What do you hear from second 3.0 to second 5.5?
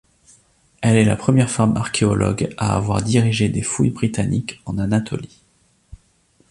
dirigé des fouilles britanniques en Anatolie.